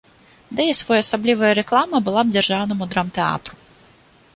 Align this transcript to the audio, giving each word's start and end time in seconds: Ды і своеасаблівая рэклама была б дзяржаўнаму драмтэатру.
Ды 0.59 0.65
і 0.71 0.77
своеасаблівая 0.79 1.53
рэклама 1.61 1.97
была 2.09 2.21
б 2.29 2.37
дзяржаўнаму 2.37 2.83
драмтэатру. 2.97 3.53